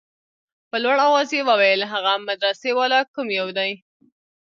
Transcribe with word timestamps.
په 0.69 0.77
لوړ 0.83 0.97
اواز 1.07 1.29
يې 1.35 1.41
وويل 1.49 1.81
هغه 1.93 2.13
مدرسې 2.27 2.69
والا 2.77 2.99
کوم 3.13 3.27
يو 3.39 3.47
دى. 3.57 3.71